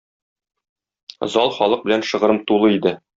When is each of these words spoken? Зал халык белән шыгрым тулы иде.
Зал 1.33 1.53
халык 1.57 1.83
белән 1.91 2.07
шыгрым 2.13 2.41
тулы 2.53 2.73
иде. 2.79 2.95